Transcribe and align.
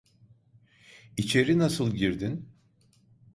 İçeri 1.17 1.59
nasıl 1.59 1.95
girdin? 1.95 2.49